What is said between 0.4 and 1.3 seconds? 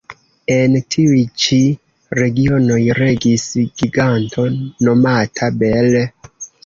En tiuj